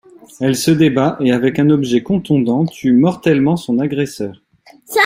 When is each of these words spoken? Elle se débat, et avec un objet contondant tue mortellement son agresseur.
Elle 0.39 0.55
se 0.55 0.71
débat, 0.71 1.15
et 1.19 1.31
avec 1.31 1.59
un 1.59 1.69
objet 1.69 2.01
contondant 2.01 2.65
tue 2.65 2.91
mortellement 2.91 3.55
son 3.55 3.77
agresseur. 3.77 4.41